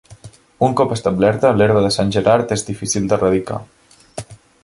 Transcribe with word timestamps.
Un 0.67 0.71
cop 0.79 0.93
establerta, 0.95 1.51
l'herba 1.59 1.83
de 1.85 1.91
Sant 1.97 2.15
Gerard 2.17 2.55
és 2.57 2.65
difícil 2.71 3.05
d'eradicar. 3.11 3.59